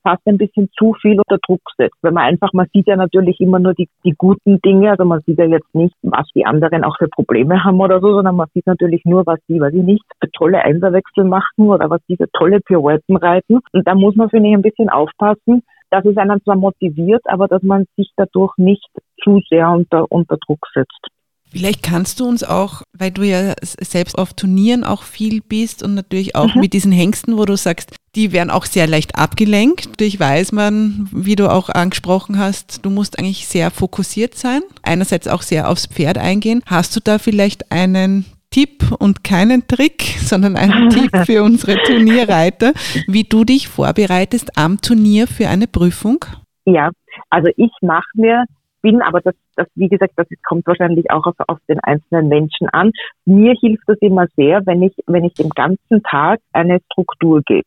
[0.05, 1.97] fast ein bisschen zu viel unter Druck setzt.
[2.03, 5.23] Wenn man einfach, man sieht ja natürlich immer nur die, die guten Dinge, also man
[5.27, 8.49] sieht ja jetzt nicht, was die anderen auch für Probleme haben oder so, sondern man
[8.55, 12.17] sieht natürlich nur, was die, was die nicht für tolle Einserwechsel machen oder was die
[12.17, 13.61] für tolle Pirouetten reiten.
[13.73, 17.49] Und da muss man, finde ich, ein bisschen aufpassen, dass es einen zwar motiviert, aber
[17.49, 18.89] dass man sich dadurch nicht
[19.23, 21.09] zu sehr unter, unter Druck setzt.
[21.55, 25.95] Vielleicht kannst du uns auch, weil du ja selbst auf Turnieren auch viel bist und
[25.95, 26.63] natürlich auch mhm.
[26.63, 29.87] mit diesen Hengsten, wo du sagst, die werden auch sehr leicht abgelenkt.
[29.87, 34.63] Natürlich weiß man, wie du auch angesprochen hast, du musst eigentlich sehr fokussiert sein.
[34.83, 36.63] Einerseits auch sehr aufs Pferd eingehen.
[36.67, 42.73] Hast du da vielleicht einen Tipp und keinen Trick, sondern einen Tipp für unsere Turnierreiter,
[43.09, 46.25] wie du dich vorbereitest am Turnier für eine Prüfung?
[46.65, 46.91] Ja,
[47.31, 48.45] also ich mache mir
[48.85, 52.69] bin, aber das, das, wie gesagt, das kommt wahrscheinlich auch auf, auf den einzelnen Menschen
[52.69, 52.93] an.
[53.25, 57.65] Mir hilft es immer sehr, wenn ich, wenn ich den ganzen Tag eine Struktur gebe.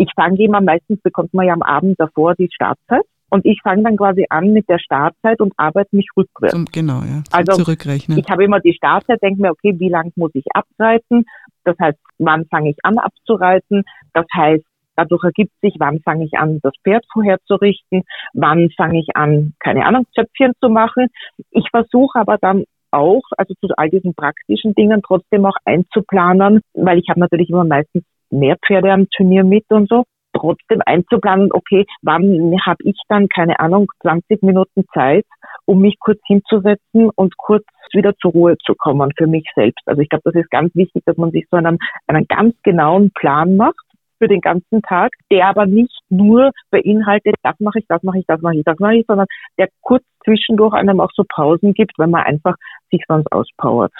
[0.00, 3.04] Ich fange immer, meistens bekommt man ja am Abend davor die Startzeit.
[3.28, 6.54] Und ich fange dann quasi an mit der Startzeit und arbeite mich rückwärts.
[6.54, 7.22] Zum, genau, ja.
[7.22, 8.18] Zum also zurückrechnen.
[8.18, 11.26] Ich habe immer die Startzeit, denke mir, okay, wie lang muss ich abreiten?
[11.64, 13.84] Das heißt, wann fange ich an abzureiten?
[14.14, 14.64] Das heißt,
[14.96, 18.02] Dadurch ergibt sich, wann fange ich an, das Pferd vorherzurichten,
[18.34, 21.06] wann fange ich an, keine Ahnung, Zöpfchen zu machen.
[21.52, 26.98] Ich versuche aber dann auch, also zu all diesen praktischen Dingen trotzdem auch einzuplanen, weil
[26.98, 31.86] ich habe natürlich immer meistens mehr Pferde am Turnier mit und so, trotzdem einzuplanen, okay,
[32.02, 35.26] wann habe ich dann, keine Ahnung, 20 Minuten Zeit,
[35.66, 39.82] um mich kurz hinzusetzen und kurz wieder zur Ruhe zu kommen für mich selbst.
[39.86, 43.10] Also ich glaube, das ist ganz wichtig, dass man sich so einen, einen ganz genauen
[43.12, 43.84] Plan macht
[44.18, 48.26] für den ganzen Tag, der aber nicht nur beinhaltet, das mache ich, das mache ich,
[48.26, 49.26] das mache ich, das mache ich, sondern
[49.58, 52.54] der kurz zwischendurch einem auch so Pausen gibt, wenn man einfach
[52.90, 53.92] sich sonst auspowert.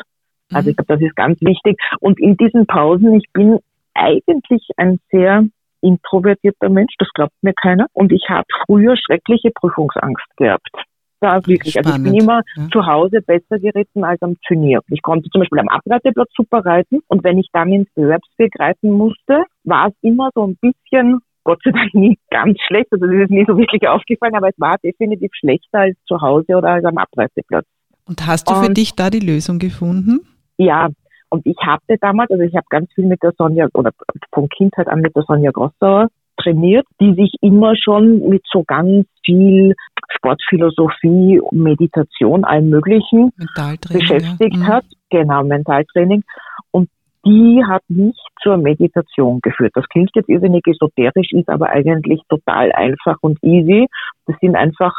[0.52, 0.70] Also mhm.
[0.70, 1.80] ich glaube, das ist ganz wichtig.
[2.00, 3.60] Und in diesen Pausen, ich bin
[4.00, 5.44] eigentlich ein sehr
[5.82, 7.86] introvertierter Mensch, das glaubt mir keiner.
[7.92, 10.70] Und ich habe früher schreckliche Prüfungsangst gehabt
[11.20, 11.74] da wirklich.
[11.74, 11.86] Spannend.
[11.86, 12.68] Also ich bin immer ja.
[12.72, 14.80] zu Hause besser geritten als am Turnier.
[14.88, 18.90] Ich konnte zum Beispiel am Abreiteplatz super reiten und wenn ich dann ins Bewerbsweg reiten
[18.90, 23.14] musste, war es immer so ein bisschen Gott sei Dank nie ganz schlecht, also das
[23.14, 26.84] ist nie so wirklich aufgefallen, aber es war definitiv schlechter als zu Hause oder als
[26.84, 27.66] am Abreiteplatz.
[28.06, 30.20] Und hast du und, für dich da die Lösung gefunden?
[30.58, 30.90] Ja,
[31.30, 33.92] und ich hatte damals, also ich habe ganz viel mit der Sonja oder
[34.32, 39.06] von Kindheit an mit der Sonja Grossauer trainiert, die sich immer schon mit so ganz
[39.24, 39.74] viel
[40.16, 43.32] Sportphilosophie, Meditation, allem Möglichen
[43.92, 44.58] beschäftigt ja.
[44.58, 44.66] Mhm.
[44.66, 44.84] hat.
[45.10, 46.24] Genau, Mentaltraining.
[46.70, 46.88] Und
[47.24, 49.72] die hat mich zur Meditation geführt.
[49.74, 53.86] Das klingt jetzt irrsinnig esoterisch, ist aber eigentlich total einfach und easy.
[54.26, 54.94] Das sind einfach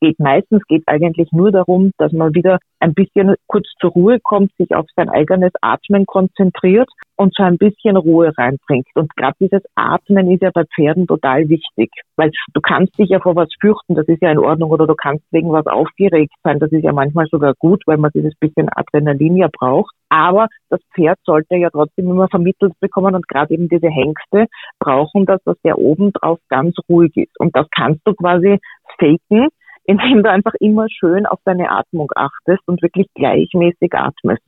[0.00, 4.50] geht meistens geht eigentlich nur darum, dass man wieder ein bisschen kurz zur Ruhe kommt,
[4.56, 8.88] sich auf sein eigenes Atmen konzentriert und so ein bisschen Ruhe reinbringt.
[8.94, 13.20] Und gerade dieses Atmen ist ja bei Pferden total wichtig, weil du kannst dich ja
[13.20, 16.58] vor was fürchten, das ist ja in Ordnung, oder du kannst wegen was aufgeregt sein,
[16.58, 19.94] das ist ja manchmal sogar gut, weil man dieses bisschen Adrenalin ja braucht.
[20.08, 24.46] Aber das Pferd sollte ja trotzdem immer vermittelt bekommen und gerade eben diese Hengste
[24.78, 27.38] brauchen das, dass der oben drauf ganz ruhig ist.
[27.38, 28.58] Und das kannst du quasi
[28.98, 29.48] faken,
[29.84, 34.42] indem du einfach immer schön auf deine Atmung achtest und wirklich gleichmäßig atmest.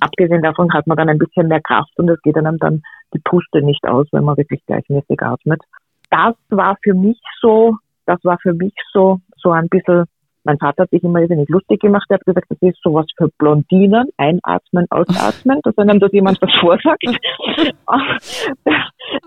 [0.00, 2.82] Abgesehen davon hat man dann ein bisschen mehr Kraft und es geht einem dann
[3.14, 5.60] die Puste nicht aus, wenn man wirklich gleichmäßig atmet.
[6.10, 7.76] Das war für mich so,
[8.06, 10.06] das war für mich so, so ein bisschen
[10.44, 12.06] mein Vater hat sich immer irrsinnig lustig gemacht.
[12.08, 14.08] Er hat gesagt, das ist sowas für Blondinen.
[14.16, 17.04] Einatmen, ausatmen, dass einem das jemand was vorsagt.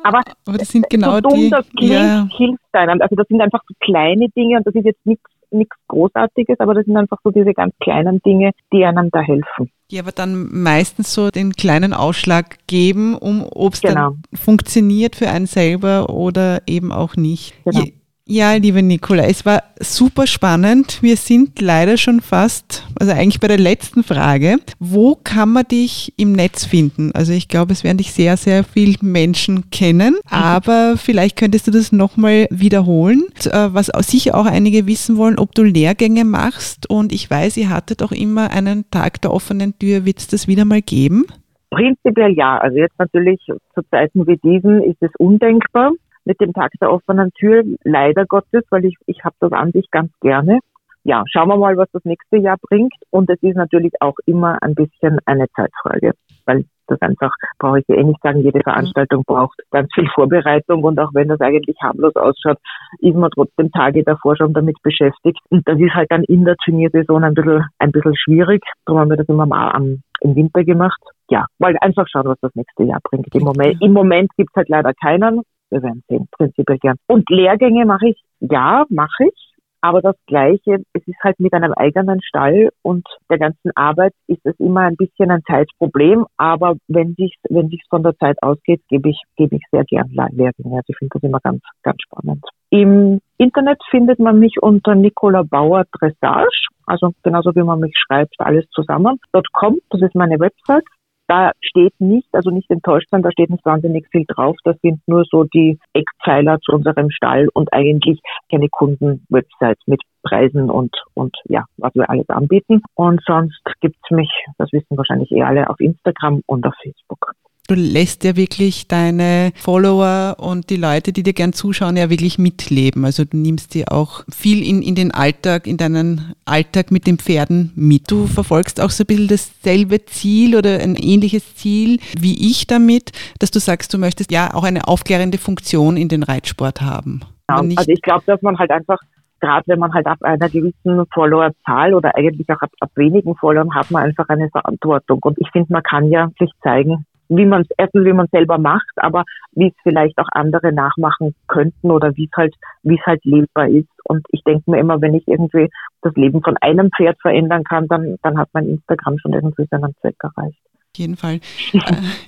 [0.04, 2.28] Aber, Aber das sind genau so dumm, die, das klingt, ja.
[2.36, 3.02] hilft einem.
[3.02, 6.74] Also das sind einfach so kleine Dinge und das ist jetzt nichts nichts Großartiges, aber
[6.74, 9.72] das sind einfach so diese ganz kleinen Dinge, die einem da helfen.
[9.92, 13.94] Die aber dann meistens so den kleinen Ausschlag geben, um ob es genau.
[13.94, 17.54] dann funktioniert für einen selber oder eben auch nicht.
[17.64, 17.80] Genau.
[17.80, 17.94] Je,
[18.26, 21.04] ja, liebe Nicola, es war super spannend.
[21.04, 24.60] Wir sind leider schon fast, also eigentlich bei der letzten Frage.
[24.80, 27.12] Wo kann man dich im Netz finden?
[27.14, 31.72] Also ich glaube, es werden dich sehr, sehr viele Menschen kennen, aber vielleicht könntest du
[31.72, 33.24] das nochmal wiederholen.
[33.46, 37.70] Äh, was sicher auch einige wissen wollen, ob du Lehrgänge machst und ich weiß, ihr
[37.70, 40.06] hattet auch immer einen Tag der offenen Tür.
[40.06, 41.26] Wird es das wieder mal geben?
[41.72, 42.58] Prinzipiell ja.
[42.60, 45.92] Also jetzt natürlich zu Zeiten wie diesen ist es undenkbar
[46.26, 49.90] mit dem Tag der offenen Tür, leider Gottes, weil ich, ich habe das an sich
[49.92, 50.60] ganz gerne.
[51.06, 52.94] Ja, schauen wir mal, was das nächste Jahr bringt.
[53.10, 56.14] Und es ist natürlich auch immer ein bisschen eine Zeitfrage,
[56.46, 60.84] weil das einfach, brauche ich ja eh nicht sagen, jede Veranstaltung braucht ganz viel Vorbereitung
[60.84, 62.58] und auch wenn das eigentlich harmlos ausschaut,
[63.00, 65.40] ist man trotzdem Tage davor schon damit beschäftigt.
[65.50, 68.64] Und das ist halt dann in der Turniersaison ein bisschen, ein bisschen schwierig.
[68.86, 71.02] Darum haben wir das immer mal am, im Winter gemacht.
[71.30, 73.34] Ja, weil einfach schauen, was das nächste Jahr bringt.
[73.34, 75.42] Im Moment, im Moment gibt's halt leider keinen.
[75.82, 76.98] Sehen, prinzipiell gern.
[77.08, 79.54] Und Lehrgänge mache ich, ja, mache ich.
[79.84, 84.40] Aber das Gleiche, es ist halt mit einem eigenen Stall und der ganzen Arbeit ist
[84.46, 86.26] es immer ein bisschen ein Zeitproblem.
[86.38, 90.08] Aber wenn sich wenn sich's von der Zeit ausgeht, gebe ich, gebe ich sehr gern
[90.10, 90.54] Lehrgänge.
[90.78, 92.46] Also ich finde das immer ganz, ganz spannend.
[92.70, 96.68] Im Internet findet man mich unter Nicola Bauer Dressage.
[96.86, 99.20] Also genauso wie man mich schreibt, alles zusammen.
[99.52, 100.86] .com, das ist meine Website.
[101.28, 104.58] Da steht nicht, also nicht enttäuscht sein, da steht nicht wahnsinnig viel drauf.
[104.64, 108.20] Das sind nur so die Eckpfeiler zu unserem Stall und eigentlich
[108.52, 112.82] keine Kundenwebsite mit Preisen und, und ja, was wir alles anbieten.
[112.96, 117.34] Und sonst gibt's mich, das wissen wahrscheinlich eh alle, auf Instagram und auf Facebook.
[117.70, 122.38] Du lässt ja wirklich deine Follower und die Leute, die dir gern zuschauen, ja wirklich
[122.38, 123.06] mitleben.
[123.06, 127.20] Also du nimmst dir auch viel in, in den Alltag, in deinen Alltag mit den
[127.20, 128.12] Pferden mit.
[128.12, 133.12] Du verfolgst auch so ein bisschen dasselbe Ziel oder ein ähnliches Ziel wie ich damit,
[133.40, 137.22] dass du sagst, du möchtest ja auch eine aufklärende Funktion in den Reitsport haben.
[137.50, 139.00] Ja, also ich glaube, dass man halt einfach
[139.40, 143.76] gerade wenn man halt ab einer gewissen Followerzahl oder eigentlich auch ab, ab wenigen Followern
[143.76, 145.20] hat man einfach eine Verantwortung.
[145.22, 147.06] Und ich finde, man kann ja sich zeigen,
[147.38, 151.36] wie man es erstens wie man selber macht, aber wie es vielleicht auch andere nachmachen
[151.48, 153.90] könnten oder wie es halt wie es halt lebbar ist.
[154.04, 155.70] Und ich denke mir immer, wenn ich irgendwie
[156.02, 159.96] das Leben von einem Pferd verändern kann, dann dann hat mein Instagram schon irgendwie seinen
[160.02, 160.60] Zweck erreicht.
[160.96, 161.40] Auf jeden Fall.
[161.74, 161.80] äh,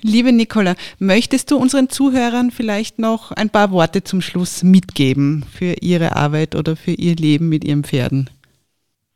[0.02, 5.76] liebe Nicola, möchtest du unseren Zuhörern vielleicht noch ein paar Worte zum Schluss mitgeben für
[5.80, 8.28] ihre Arbeit oder für ihr Leben mit ihren Pferden?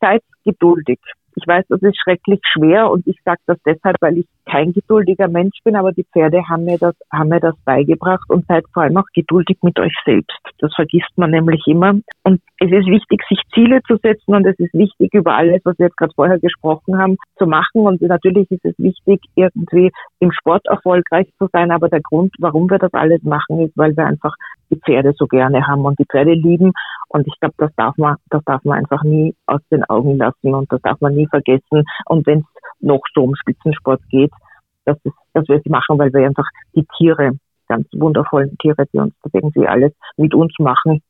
[0.00, 1.00] Seid geduldig.
[1.35, 5.28] Ich weiß, das ist schrecklich schwer und ich sage das deshalb, weil ich kein geduldiger
[5.28, 8.82] Mensch bin, aber die Pferde haben mir das, haben mir das beigebracht und seid vor
[8.82, 10.38] allem auch geduldig mit euch selbst.
[10.58, 11.92] Das vergisst man nämlich immer.
[12.24, 15.78] Und es ist wichtig, sich Ziele zu setzen und es ist wichtig, über alles, was
[15.78, 17.82] wir jetzt gerade vorher gesprochen haben, zu machen.
[17.82, 21.70] Und natürlich ist es wichtig, irgendwie im Sport erfolgreich zu sein.
[21.70, 24.34] Aber der Grund, warum wir das alles machen, ist, weil wir einfach
[24.70, 26.72] die Pferde so gerne haben und die Pferde lieben.
[27.08, 30.54] Und ich glaube, das darf man, das darf man einfach nie aus den Augen lassen
[30.54, 31.84] und das darf man nie vergessen.
[32.06, 34.33] Und wenn es noch so um Spitzensport geht,
[34.85, 37.33] dass, es, dass wir es machen, weil wir einfach die Tiere,
[37.69, 41.03] ganz wundervollen Tiere, die uns das irgendwie alles mit uns machen,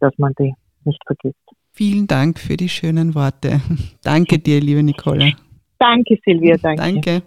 [0.00, 1.36] dass man die nicht vergisst.
[1.72, 3.60] Vielen Dank für die schönen Worte.
[4.02, 5.32] Danke dir, liebe Nicole.
[5.78, 7.22] Danke, Silvia, danke.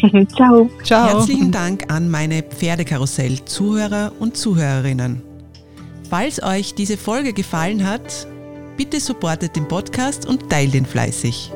[0.00, 0.26] Danke.
[0.36, 0.70] Ciao.
[0.84, 1.08] Ciao.
[1.08, 5.22] Herzlichen Dank an meine Pferdekarussell-Zuhörer und Zuhörerinnen.
[6.08, 8.28] Falls euch diese Folge gefallen hat,
[8.76, 11.50] bitte supportet den Podcast und teilt ihn fleißig.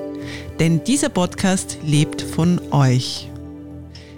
[0.59, 3.29] Denn dieser Podcast lebt von euch.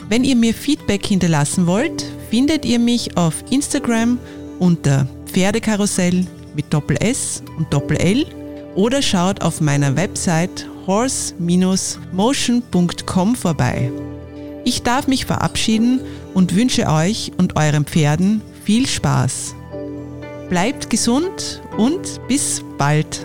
[0.09, 4.19] Wenn ihr mir Feedback hinterlassen wollt, findet ihr mich auf Instagram
[4.59, 6.25] unter Pferdekarussell
[6.57, 8.27] mit Doppel S und Doppel L
[8.75, 13.93] oder schaut auf meiner Website horse-motion.com vorbei.
[14.65, 16.01] Ich darf mich verabschieden
[16.35, 19.55] und wünsche euch und euren Pferden viel Spaß.
[20.49, 23.25] Bleibt gesund und bis bald.